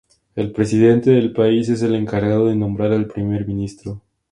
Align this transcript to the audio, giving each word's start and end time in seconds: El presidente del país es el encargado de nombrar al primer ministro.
El 0.35 0.51
presidente 0.51 1.11
del 1.11 1.31
país 1.31 1.69
es 1.69 1.83
el 1.83 1.93
encargado 1.93 2.47
de 2.47 2.55
nombrar 2.55 2.91
al 2.91 3.05
primer 3.05 3.45
ministro. 3.45 4.01